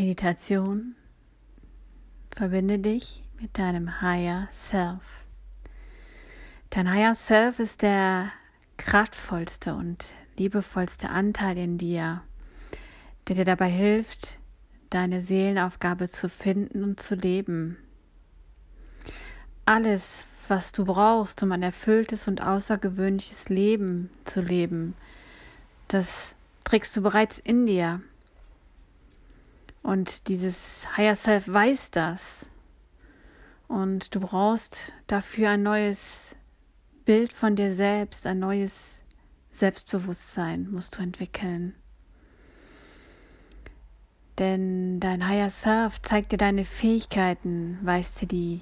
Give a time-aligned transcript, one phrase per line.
[0.00, 0.94] Meditation.
[2.34, 5.26] Verbinde dich mit deinem Higher Self.
[6.70, 8.32] Dein Higher Self ist der
[8.78, 12.22] kraftvollste und liebevollste Anteil in dir,
[13.28, 14.38] der dir dabei hilft,
[14.88, 17.76] deine Seelenaufgabe zu finden und zu leben.
[19.66, 24.94] Alles, was du brauchst, um ein erfülltes und außergewöhnliches Leben zu leben,
[25.88, 28.00] das trägst du bereits in dir.
[29.82, 32.46] Und dieses Higher Self weiß das.
[33.68, 36.34] Und du brauchst dafür ein neues
[37.04, 39.00] Bild von dir selbst, ein neues
[39.50, 41.74] Selbstbewusstsein musst du entwickeln.
[44.38, 48.60] Denn dein Higher Self zeigt dir deine Fähigkeiten, weist dir die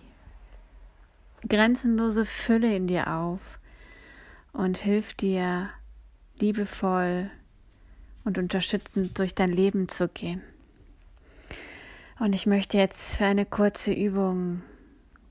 [1.48, 3.58] grenzenlose Fülle in dir auf
[4.52, 5.70] und hilft dir
[6.38, 7.30] liebevoll
[8.24, 10.42] und unterstützend durch dein Leben zu gehen.
[12.20, 14.62] Und ich möchte jetzt für eine kurze Übung,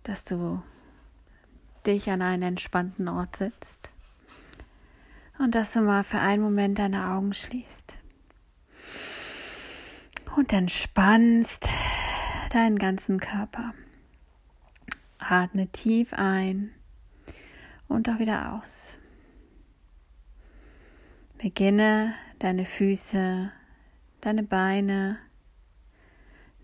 [0.04, 0.62] dass du
[1.86, 3.92] dich an einen entspannten Ort sitzt
[5.38, 7.96] und dass du mal für einen Moment deine Augen schließt
[10.38, 11.68] und entspannst
[12.52, 13.74] deinen ganzen Körper.
[15.20, 16.72] Atme tief ein
[17.90, 18.98] und auch wieder aus.
[21.38, 23.52] Beginne deine Füße,
[24.22, 25.18] deine Beine,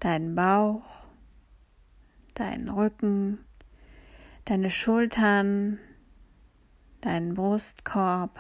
[0.03, 0.83] deinen Bauch,
[2.33, 3.39] deinen Rücken,
[4.45, 5.79] deine Schultern,
[6.99, 8.37] deinen Brustkorb,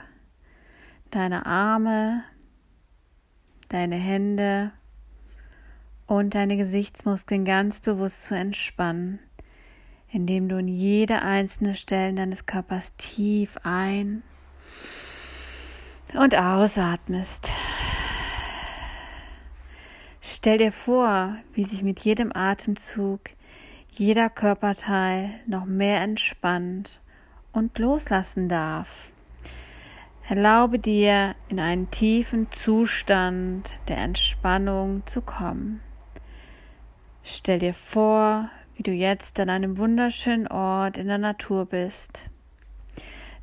[1.09, 2.23] deine Arme,
[3.69, 4.71] deine Hände
[6.05, 9.19] und deine Gesichtsmuskeln ganz bewusst zu entspannen,
[10.11, 14.21] indem du in jede einzelne Stelle deines Körpers tief ein
[16.13, 17.51] und ausatmest.
[20.25, 23.19] Stell dir vor, wie sich mit jedem Atemzug
[23.89, 27.01] jeder Körperteil noch mehr entspannt
[27.51, 29.11] und loslassen darf.
[30.25, 35.81] Erlaube dir, in einen tiefen Zustand der Entspannung zu kommen.
[37.21, 42.29] Stell dir vor, wie du jetzt an einem wunderschönen Ort in der Natur bist.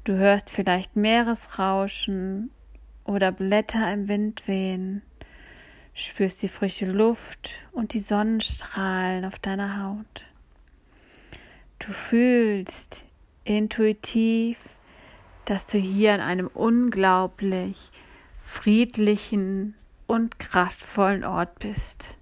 [0.05, 2.51] Du hörst vielleicht Meeresrauschen
[3.05, 5.03] oder Blätter im Wind wehen
[6.07, 10.27] spürst die frische Luft und die Sonnenstrahlen auf deiner Haut.
[11.79, 13.05] Du fühlst
[13.45, 14.59] intuitiv,
[15.45, 17.91] dass du hier an einem unglaublich
[18.39, 19.75] friedlichen
[20.07, 22.17] und kraftvollen Ort bist.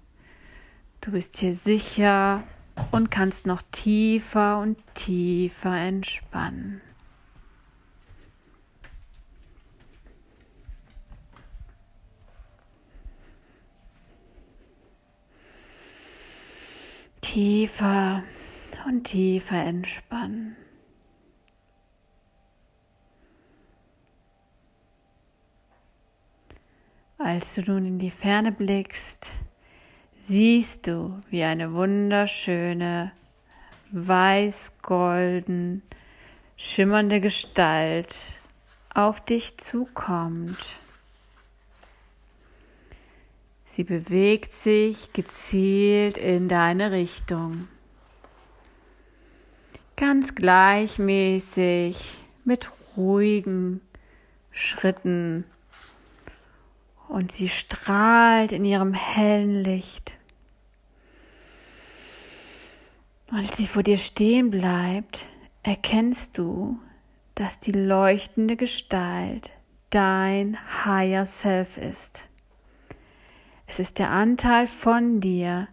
[1.01, 2.43] Du bist hier sicher
[2.91, 6.81] und kannst noch tiefer und tiefer entspannen.
[17.39, 18.23] Tiefer
[18.85, 20.57] und tiefer entspannen.
[27.17, 29.37] Als du nun in die Ferne blickst,
[30.21, 33.13] siehst du, wie eine wunderschöne,
[33.93, 35.81] weiß-golden,
[36.57, 38.41] schimmernde Gestalt
[38.93, 40.77] auf dich zukommt.
[43.71, 47.67] Sie bewegt sich gezielt in deine Richtung.
[49.95, 53.81] Ganz gleichmäßig mit ruhigen
[54.49, 55.43] Schritten.
[57.09, 60.15] Und sie strahlt in ihrem hellen Licht.
[63.31, 65.29] als sie vor dir stehen bleibt,
[65.61, 66.79] erkennst du,
[67.35, 69.51] dass die leuchtende Gestalt
[69.91, 72.28] dein Higher Self ist.
[73.69, 75.67] Es ist der Anteil von dir,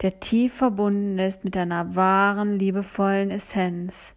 [0.00, 4.14] der tief verbunden ist mit deiner wahren, liebevollen Essenz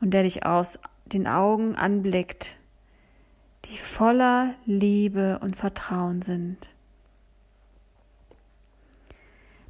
[0.00, 2.56] und der dich aus den Augen anblickt,
[3.66, 6.56] die voller Liebe und Vertrauen sind.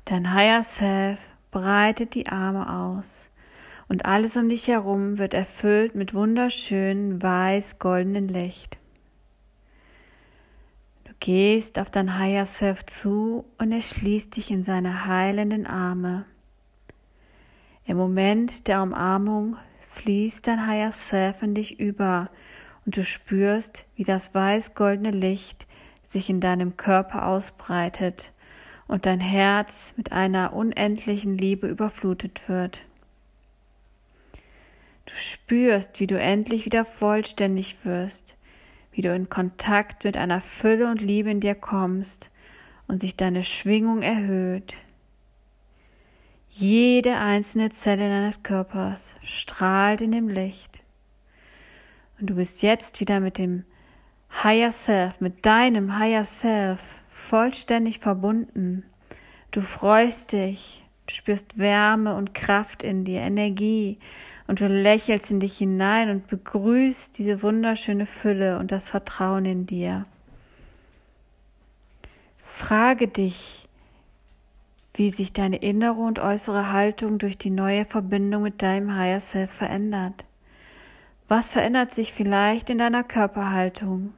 [0.04, 1.18] Dein Higher Self
[1.50, 3.32] breitet die Arme aus
[3.88, 8.78] und alles um dich herum wird erfüllt mit wunderschönen weiß-goldenen Licht
[11.24, 16.26] gehst auf dein Higher Self zu und er schließt dich in seine heilenden Arme.
[17.86, 19.56] Im Moment der Umarmung
[19.88, 22.28] fließt dein Higher Self in dich über
[22.84, 25.66] und du spürst, wie das weiß-goldene Licht
[26.06, 28.30] sich in deinem Körper ausbreitet
[28.86, 32.84] und dein Herz mit einer unendlichen Liebe überflutet wird.
[35.06, 38.36] Du spürst, wie du endlich wieder vollständig wirst,
[38.94, 42.30] wie du in Kontakt mit einer Fülle und Liebe in dir kommst
[42.86, 44.76] und sich deine Schwingung erhöht.
[46.48, 50.80] Jede einzelne Zelle deines Körpers strahlt in dem Licht.
[52.20, 53.64] Und du bist jetzt wieder mit dem
[54.44, 58.84] Higher Self, mit deinem Higher Self vollständig verbunden.
[59.50, 63.98] Du freust dich, du spürst Wärme und Kraft in dir, Energie,
[64.46, 69.66] und du lächelst in dich hinein und begrüßt diese wunderschöne Fülle und das Vertrauen in
[69.66, 70.04] dir.
[72.38, 73.68] Frage dich,
[74.94, 79.50] wie sich deine innere und äußere Haltung durch die neue Verbindung mit deinem Higher Self
[79.50, 80.24] verändert.
[81.26, 84.12] Was verändert sich vielleicht in deiner Körperhaltung,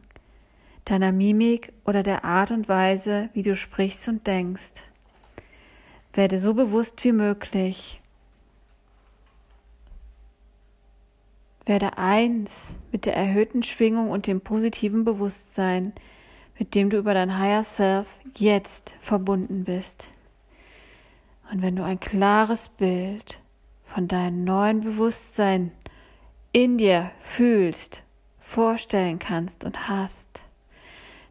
[0.85, 4.89] deiner Mimik oder der Art und Weise, wie du sprichst und denkst?
[6.13, 8.01] Werde so bewusst wie möglich.
[11.67, 15.93] Werde eins mit der erhöhten Schwingung und dem positiven Bewusstsein,
[16.59, 20.11] mit dem du über dein Higher Self jetzt verbunden bist.
[21.51, 23.41] Und wenn du ein klares Bild
[23.85, 25.73] von deinem neuen Bewusstsein
[26.53, 28.03] in dir fühlst,
[28.39, 30.45] vorstellen kannst und hast,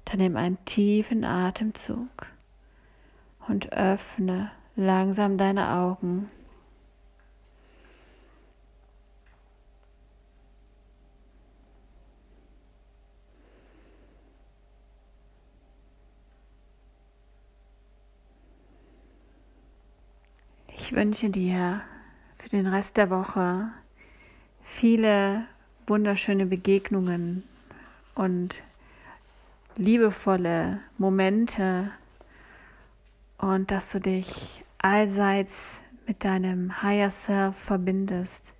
[0.05, 2.27] dann nimm einen tiefen Atemzug
[3.47, 6.27] und öffne langsam deine Augen.
[20.85, 21.81] Ich wünsche dir
[22.37, 23.71] für den Rest der Woche
[24.61, 25.47] viele
[25.87, 27.41] wunderschöne Begegnungen
[28.13, 28.61] und
[29.77, 31.89] liebevolle Momente
[33.39, 38.53] und dass du dich allseits mit deinem Higher Self verbindest,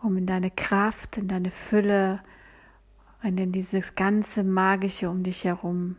[0.00, 2.20] um in deine Kraft, in deine Fülle
[3.24, 5.96] und in dieses ganze Magische um dich herum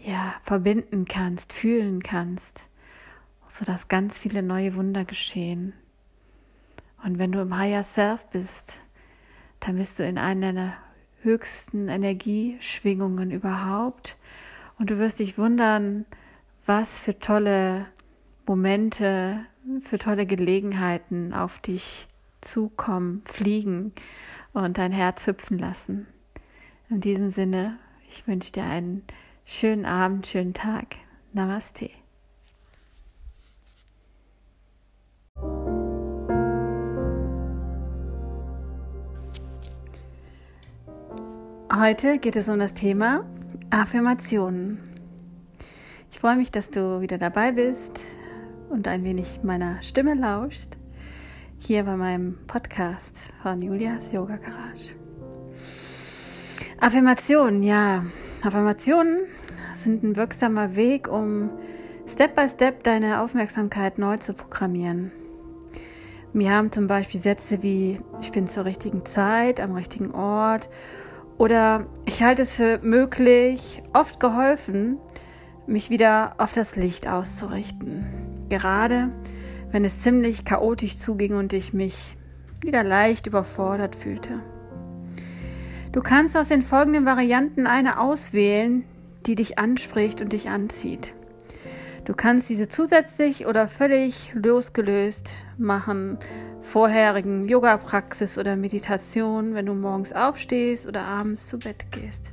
[0.00, 2.69] ja, verbinden kannst, fühlen kannst
[3.50, 5.72] sodass ganz viele neue Wunder geschehen.
[7.02, 8.82] Und wenn du im Higher Self bist,
[9.58, 10.74] dann bist du in einer der
[11.22, 14.16] höchsten Energieschwingungen überhaupt.
[14.78, 16.06] Und du wirst dich wundern,
[16.64, 17.86] was für tolle
[18.46, 19.44] Momente,
[19.80, 22.06] für tolle Gelegenheiten auf dich
[22.40, 23.92] zukommen, fliegen
[24.52, 26.06] und dein Herz hüpfen lassen.
[26.88, 29.02] In diesem Sinne, ich wünsche dir einen
[29.44, 30.96] schönen Abend, schönen Tag.
[31.32, 31.90] Namaste.
[41.72, 43.24] Heute geht es um das Thema
[43.70, 44.80] Affirmationen.
[46.10, 47.92] Ich freue mich, dass du wieder dabei bist
[48.70, 50.76] und ein wenig meiner Stimme lauschst.
[51.60, 54.96] Hier bei meinem Podcast von Julias Yoga Garage.
[56.80, 58.04] Affirmationen, ja.
[58.42, 59.20] Affirmationen
[59.72, 61.50] sind ein wirksamer Weg, um
[62.08, 65.12] Step by Step deine Aufmerksamkeit neu zu programmieren.
[66.32, 70.68] Wir haben zum Beispiel Sätze wie ich bin zur richtigen Zeit, am richtigen Ort
[71.40, 74.98] oder ich halte es für möglich, oft geholfen,
[75.66, 78.04] mich wieder auf das Licht auszurichten.
[78.50, 79.08] Gerade
[79.70, 82.18] wenn es ziemlich chaotisch zuging und ich mich
[82.60, 84.42] wieder leicht überfordert fühlte.
[85.92, 88.84] Du kannst aus den folgenden Varianten eine auswählen,
[89.24, 91.14] die dich anspricht und dich anzieht.
[92.10, 96.18] Du kannst diese zusätzlich oder völlig losgelöst machen
[96.60, 102.32] vorherigen Yoga-Praxis oder Meditation, wenn du morgens aufstehst oder abends zu Bett gehst.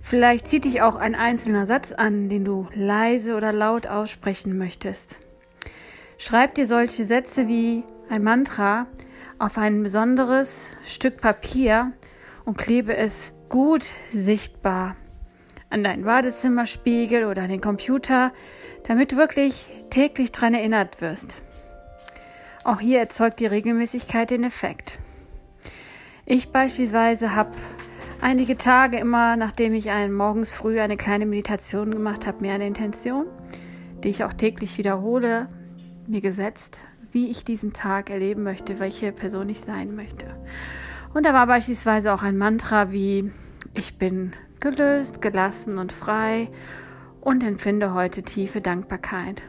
[0.00, 5.18] Vielleicht zieht dich auch ein einzelner Satz an, den du leise oder laut aussprechen möchtest.
[6.16, 8.86] Schreib dir solche Sätze wie ein Mantra
[9.40, 11.90] auf ein besonderes Stück Papier
[12.44, 14.94] und klebe es gut sichtbar
[15.70, 18.32] an deinen Badezimmerspiegel oder an den Computer,
[18.84, 21.42] damit du wirklich täglich daran erinnert wirst.
[22.64, 24.98] Auch hier erzeugt die Regelmäßigkeit den Effekt.
[26.24, 27.52] Ich beispielsweise habe
[28.20, 32.66] einige Tage immer, nachdem ich ein, morgens früh eine kleine Meditation gemacht habe, mir eine
[32.66, 33.26] Intention,
[34.02, 35.48] die ich auch täglich wiederhole,
[36.06, 40.26] mir gesetzt, wie ich diesen Tag erleben möchte, welche Person ich sein möchte.
[41.14, 43.30] Und da war beispielsweise auch ein Mantra wie
[43.74, 46.48] ich bin gelöst, gelassen und frei
[47.20, 49.42] und empfinde heute tiefe Dankbarkeit.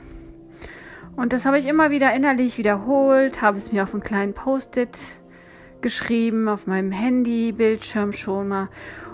[1.15, 5.19] Und das habe ich immer wieder innerlich wiederholt, habe es mir auf einen kleinen Post-it
[5.81, 8.69] geschrieben, auf meinem Handy-Bildschirm schon mal.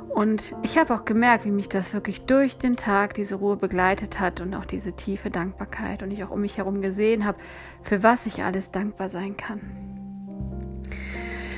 [0.10, 4.20] Und ich habe auch gemerkt, wie mich das wirklich durch den Tag diese Ruhe begleitet
[4.20, 7.40] hat und auch diese tiefe Dankbarkeit und ich auch um mich herum gesehen habe,
[7.82, 9.93] für was ich alles dankbar sein kann.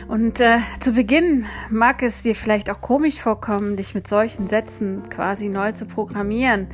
[0.07, 5.09] Und äh, zu Beginn mag es dir vielleicht auch komisch vorkommen, dich mit solchen Sätzen
[5.09, 6.67] quasi neu zu programmieren.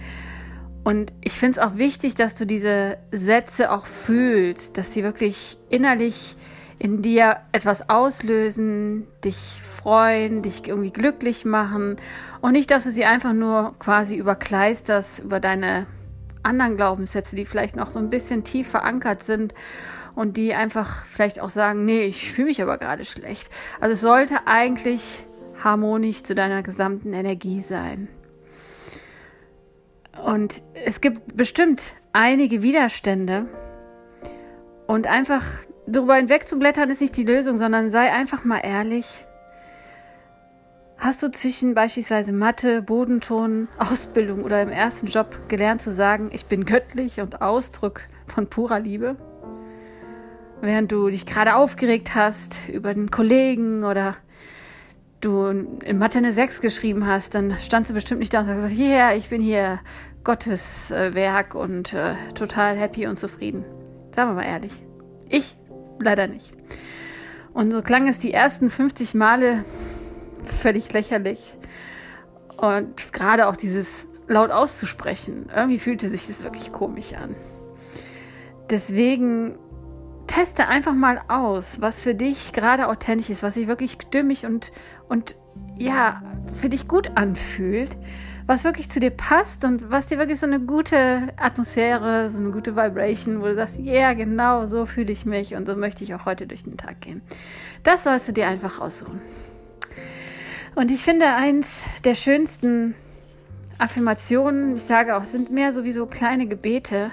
[0.84, 5.58] Und ich finde es auch wichtig, dass du diese Sätze auch fühlst, dass sie wirklich
[5.70, 6.36] innerlich
[6.78, 11.98] in dir etwas auslösen, dich freuen, dich irgendwie glücklich machen
[12.42, 15.86] und nicht, dass du sie einfach nur quasi überkleisterst über deine
[16.42, 19.54] anderen Glaubenssätze, die vielleicht noch so ein bisschen tief verankert sind
[20.16, 23.50] und die einfach vielleicht auch sagen, nee, ich fühle mich aber gerade schlecht.
[23.80, 25.26] Also es sollte eigentlich
[25.64, 28.08] harmonisch zu deiner gesamten Energie sein.
[30.24, 33.48] Und es gibt bestimmt einige Widerstände
[34.88, 35.44] und einfach
[35.88, 39.26] darüber hinwegzublättern ist nicht die Lösung, sondern sei einfach mal ehrlich.
[40.98, 46.46] Hast du zwischen beispielsweise Mathe, Bodenton, Ausbildung oder im ersten Job gelernt zu sagen, ich
[46.46, 49.16] bin göttlich und Ausdruck von purer Liebe?
[50.62, 54.16] Während du dich gerade aufgeregt hast über den Kollegen oder
[55.20, 58.78] du in Mathe eine 6 geschrieben hast, dann standst du bestimmt nicht da und gesagt,
[58.78, 59.80] yeah, ich bin hier
[60.24, 63.64] Gottes äh, Werk und äh, total happy und zufrieden.
[64.16, 64.84] Sagen wir mal ehrlich.
[65.30, 65.58] Ich
[66.00, 66.52] leider nicht.
[67.54, 69.66] Und so klang es die ersten 50 Male
[70.44, 71.58] völlig lächerlich.
[72.58, 77.36] Und gerade auch dieses laut auszusprechen, irgendwie fühlte sich das wirklich komisch an.
[78.70, 79.58] Deswegen
[80.32, 84.72] teste einfach mal aus, was für dich gerade authentisch ist, was sich wirklich stimmig und,
[85.10, 85.36] und
[85.78, 86.22] ja,
[86.60, 87.98] für dich gut anfühlt
[88.52, 92.52] was wirklich zu dir passt und was dir wirklich so eine gute Atmosphäre, so eine
[92.52, 96.04] gute Vibration, wo du sagst, ja, yeah, genau, so fühle ich mich und so möchte
[96.04, 97.22] ich auch heute durch den Tag gehen.
[97.84, 99.22] Das sollst du dir einfach aussuchen.
[100.76, 102.94] Und ich finde, eins der schönsten
[103.78, 107.10] Affirmationen, ich sage auch, sind mehr sowieso kleine Gebete,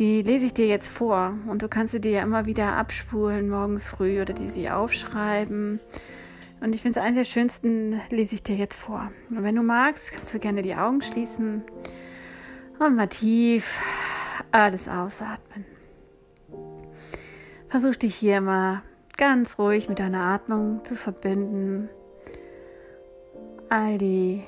[0.00, 3.86] die lese ich dir jetzt vor und du kannst sie dir immer wieder abspulen morgens
[3.86, 5.78] früh oder die sie aufschreiben
[6.60, 9.10] und ich finde es einen der schönsten, lese ich dir jetzt vor.
[9.30, 11.62] Und wenn du magst, kannst du gerne die Augen schließen
[12.78, 13.80] und mal tief
[14.52, 15.64] alles ausatmen.
[17.68, 18.82] Versuch dich hier mal
[19.16, 21.88] ganz ruhig mit deiner Atmung zu verbinden.
[23.70, 24.42] All die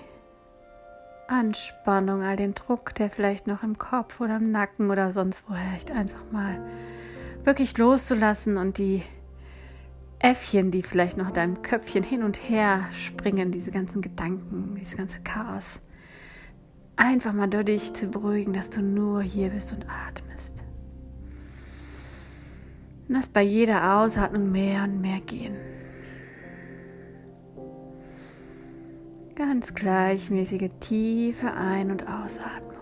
[1.32, 5.54] Anspannung, all den Druck, der vielleicht noch im Kopf oder im Nacken oder sonst wo
[5.54, 6.60] herrscht, einfach mal
[7.44, 9.02] wirklich loszulassen und die
[10.18, 14.96] Äffchen, die vielleicht noch in deinem Köpfchen hin und her springen, diese ganzen Gedanken, dieses
[14.96, 15.80] ganze Chaos.
[16.96, 20.62] Einfach mal durch dich zu beruhigen, dass du nur hier bist und atmest.
[23.08, 25.56] Und lass bei jeder Ausatmung mehr und mehr gehen.
[29.34, 32.72] Ganz gleichmäßige tiefe Ein- und Ausatmung.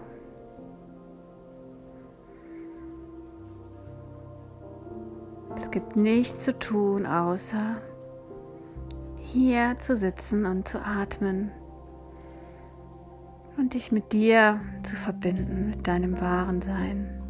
[5.55, 7.77] Es gibt nichts zu tun, außer
[9.21, 11.53] hier zu sitzen und zu atmen
[13.57, 17.21] und dich mit dir zu verbinden, mit deinem wahren Sein.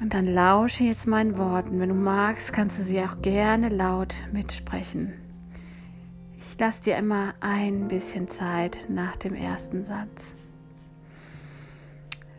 [0.00, 1.78] Und dann lausche jetzt meinen Worten.
[1.78, 5.12] Wenn du magst, kannst du sie auch gerne laut mitsprechen.
[6.40, 10.34] Ich lasse dir immer ein bisschen Zeit nach dem ersten Satz.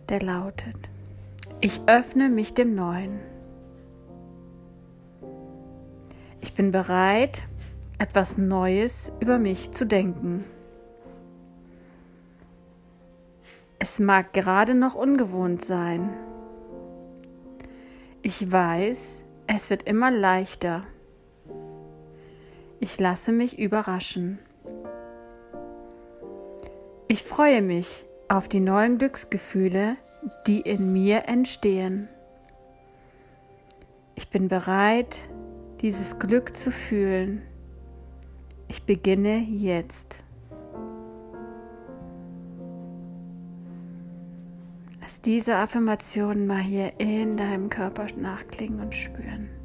[0.09, 0.75] Der lautet,
[1.59, 3.19] ich öffne mich dem Neuen.
[6.41, 7.43] Ich bin bereit,
[7.99, 10.45] etwas Neues über mich zu denken.
[13.77, 16.09] Es mag gerade noch ungewohnt sein.
[18.23, 20.85] Ich weiß, es wird immer leichter.
[22.83, 24.39] Ich lasse mich überraschen.
[27.07, 29.97] Ich freue mich auf die neuen Glücksgefühle,
[30.47, 32.09] die in mir entstehen.
[34.15, 35.19] Ich bin bereit,
[35.81, 37.43] dieses Glück zu fühlen.
[38.67, 40.17] Ich beginne jetzt.
[45.01, 49.60] Lass diese Affirmationen mal hier in deinem Körper nachklingen und spüren.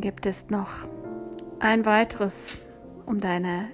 [0.00, 0.88] Gibt es noch
[1.58, 2.56] ein weiteres,
[3.04, 3.68] um deine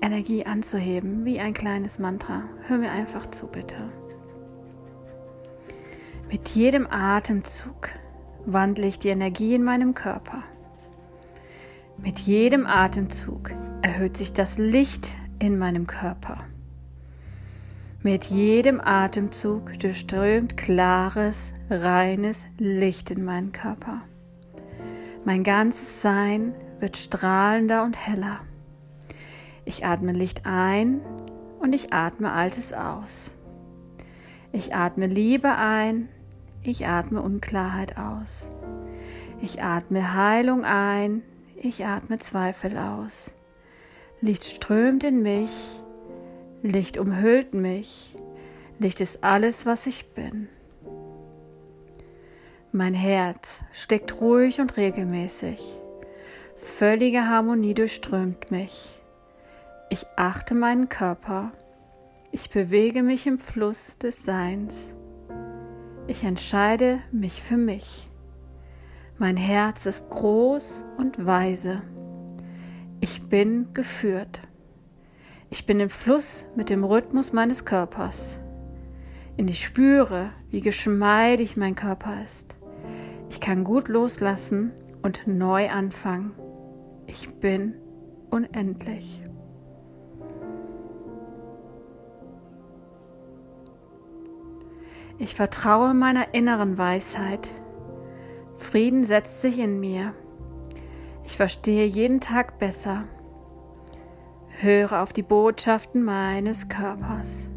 [0.00, 2.44] Energie anzuheben, wie ein kleines Mantra.
[2.66, 3.76] Hör mir einfach zu, bitte.
[6.30, 7.90] Mit jedem Atemzug
[8.46, 10.44] wandle ich die Energie in meinem Körper.
[11.98, 13.50] Mit jedem Atemzug
[13.82, 16.44] erhöht sich das Licht in meinem Körper.
[18.02, 24.00] Mit jedem Atemzug durchströmt klares, reines Licht in meinen Körper.
[25.24, 28.40] Mein ganzes Sein wird strahlender und heller.
[29.64, 31.00] Ich atme Licht ein
[31.60, 33.32] und ich atme Altes aus.
[34.50, 36.08] Ich atme Liebe ein,
[36.62, 38.50] ich atme Unklarheit aus.
[39.40, 41.22] Ich atme Heilung ein,
[41.54, 43.32] ich atme Zweifel aus.
[44.20, 45.80] Licht strömt in mich,
[46.62, 48.16] Licht umhüllt mich,
[48.80, 50.48] Licht ist alles, was ich bin.
[52.74, 55.78] Mein Herz steckt ruhig und regelmäßig.
[56.56, 58.98] Völlige Harmonie durchströmt mich.
[59.90, 61.52] Ich achte meinen Körper.
[62.30, 64.90] Ich bewege mich im Fluss des Seins.
[66.06, 68.08] Ich entscheide mich für mich.
[69.18, 71.82] Mein Herz ist groß und weise.
[73.00, 74.40] Ich bin geführt.
[75.50, 78.40] Ich bin im Fluss mit dem Rhythmus meines Körpers.
[79.36, 82.56] Und ich spüre, wie geschmeidig mein Körper ist.
[83.32, 86.32] Ich kann gut loslassen und neu anfangen.
[87.06, 87.74] Ich bin
[88.28, 89.22] unendlich.
[95.16, 97.48] Ich vertraue meiner inneren Weisheit.
[98.58, 100.12] Frieden setzt sich in mir.
[101.24, 103.04] Ich verstehe jeden Tag besser.
[104.60, 107.48] Höre auf die Botschaften meines Körpers.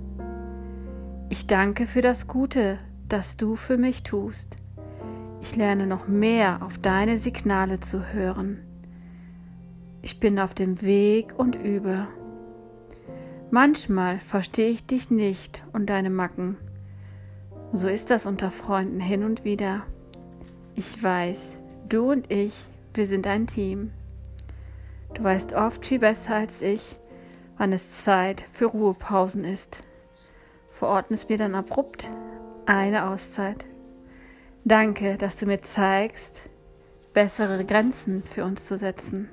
[1.27, 2.77] Ich danke für das Gute,
[3.10, 4.55] das du für mich tust.
[5.48, 8.66] Ich lerne noch mehr auf deine Signale zu hören.
[10.02, 12.08] Ich bin auf dem Weg und übe.
[13.52, 16.58] Manchmal verstehe ich dich nicht und deine Macken.
[17.74, 19.84] So ist das unter Freunden hin und wieder.
[20.74, 21.60] Ich weiß,
[21.90, 23.92] du und ich, wir sind ein Team.
[25.14, 26.96] Du weißt oft viel besser als ich,
[27.60, 29.82] wann es Zeit für Ruhepausen ist.
[30.72, 32.10] Verordnest mir dann abrupt
[32.66, 33.68] eine Auszeit.
[34.67, 36.41] Danke, dass du mir zeigst,
[37.13, 39.29] bessere Grenzen für uns zu setzen.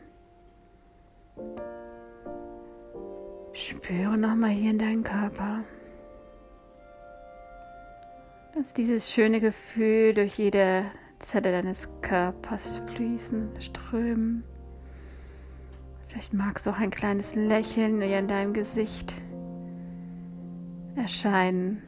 [3.54, 5.64] Spüre nochmal hier in deinen Körper.
[8.54, 10.82] Lass dieses schöne Gefühl durch jede
[11.20, 14.44] Zelle deines Körpers fließen, strömen.
[16.08, 19.14] Vielleicht magst du auch ein kleines Lächeln in deinem Gesicht
[20.94, 21.82] erscheinen,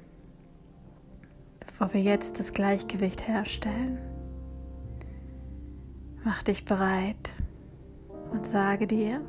[1.78, 3.98] bevor wir jetzt das Gleichgewicht herstellen.
[6.24, 7.34] Mach dich bereit
[8.32, 9.20] und sage dir,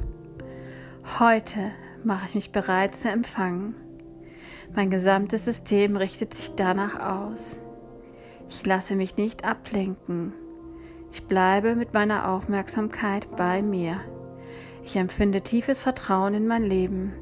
[1.20, 1.72] heute
[2.04, 3.76] mache ich mich bereit zu empfangen
[4.74, 7.62] mein gesamtes System richtet sich danach aus.
[8.50, 10.34] Ich lasse mich nicht ablenken.
[11.12, 14.02] Ich bleibe mit meiner Aufmerksamkeit bei mir.
[14.84, 17.14] Ich empfinde tiefes Vertrauen in mein Leben.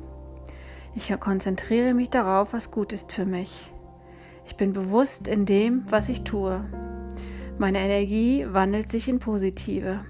[0.95, 3.72] Ich konzentriere mich darauf, was gut ist für mich.
[4.45, 6.63] Ich bin bewusst in dem, was ich tue.
[7.58, 10.06] Meine Energie wandelt sich in positive.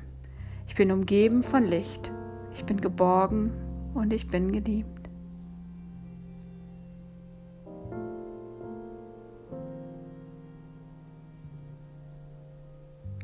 [0.67, 2.12] Ich bin umgeben von Licht.
[2.54, 3.52] Ich bin geborgen
[3.93, 5.10] und ich bin geliebt.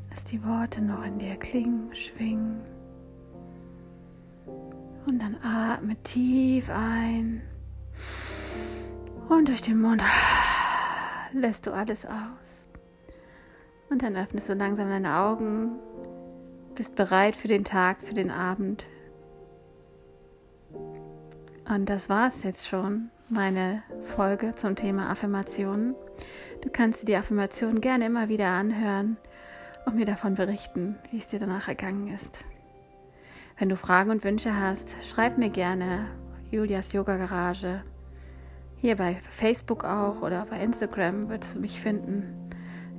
[0.10, 2.62] Lass die Worte noch in dir klingen, schwingen.
[5.08, 7.41] Und dann atme tief ein.
[9.30, 10.04] Und durch den Mund
[11.34, 12.70] lässt du alles aus.
[13.89, 15.72] Und dann öffnest du langsam deine Augen.
[16.76, 18.88] Bist bereit für den Tag, für den Abend.
[21.68, 25.96] Und das war es jetzt schon, meine Folge zum Thema Affirmationen.
[26.62, 29.18] Du kannst dir die Affirmationen gerne immer wieder anhören
[29.86, 32.44] und mir davon berichten, wie es dir danach ergangen ist.
[33.58, 36.08] Wenn du Fragen und Wünsche hast, schreib mir gerne
[36.50, 37.84] Julias Yoga Garage.
[38.82, 42.50] Hier bei Facebook auch oder bei Instagram würdest du mich finden.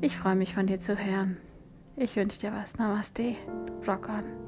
[0.03, 1.39] Ich freue mich von dir zu hören.
[1.97, 2.77] Ich wünsche dir was.
[2.77, 3.37] Namaste.
[3.87, 4.40] Rock on.